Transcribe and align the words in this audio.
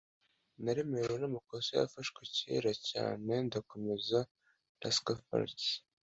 naremerewe 0.63 1.17
n'amakosa 1.19 1.69
yafashwe 1.79 2.19
kera 2.37 2.71
cyane, 2.89 3.31
ndakomeza- 3.47 4.19
rascal 4.81 5.19
flatts 5.27 5.67